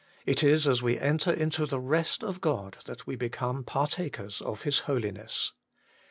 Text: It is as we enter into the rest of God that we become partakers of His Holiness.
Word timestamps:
It 0.25 0.43
is 0.43 0.67
as 0.67 0.81
we 0.81 0.97
enter 0.97 1.31
into 1.31 1.67
the 1.67 1.79
rest 1.79 2.23
of 2.23 2.41
God 2.41 2.77
that 2.85 3.05
we 3.05 3.15
become 3.15 3.63
partakers 3.63 4.41
of 4.41 4.63
His 4.63 4.79
Holiness. 4.89 5.53